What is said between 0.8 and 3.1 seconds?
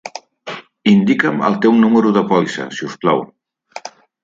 Indica'm el teu número de pòlissa, si us